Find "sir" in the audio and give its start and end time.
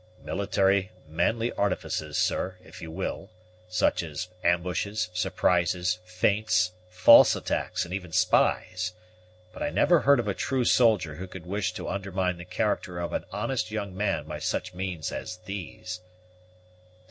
2.17-2.57